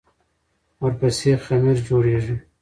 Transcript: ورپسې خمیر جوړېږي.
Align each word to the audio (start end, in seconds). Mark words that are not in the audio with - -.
ورپسې 0.81 1.31
خمیر 1.45 1.77
جوړېږي. 1.87 2.35